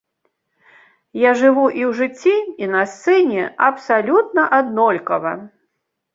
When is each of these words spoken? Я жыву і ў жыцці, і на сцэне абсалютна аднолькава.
Я 1.23 1.31
жыву 1.41 1.65
і 1.81 1.85
ў 1.89 1.91
жыцці, 1.99 2.37
і 2.65 2.71
на 2.73 2.81
сцэне 2.95 3.43
абсалютна 3.69 4.49
аднолькава. 4.61 5.37